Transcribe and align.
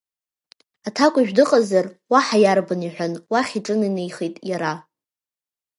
Аҭакәажә 0.87 1.31
дыҟазар, 1.37 1.85
уаҳа 2.11 2.37
иарбан,— 2.43 2.79
иҳәан, 2.87 3.13
уахь 3.31 3.53
иҿыненхеит 3.57 4.35
иара. 4.49 4.73